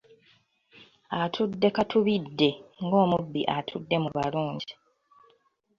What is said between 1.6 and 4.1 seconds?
katubidde ng’omubi atudde mu